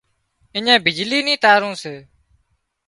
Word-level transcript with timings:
اڃين 0.55 0.77
بجلي 0.85 1.19
نِي 1.27 1.35
تارُون 1.43 1.73
سي 1.81 1.95